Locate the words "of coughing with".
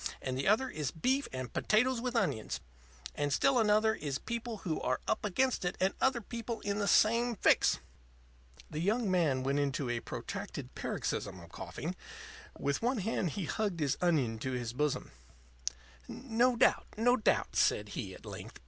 11.39-12.81